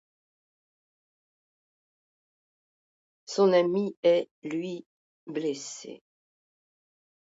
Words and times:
Son 3.27 3.53
ami 3.53 3.95
est, 4.01 4.31
lui, 4.41 4.83
blessé. 5.27 6.01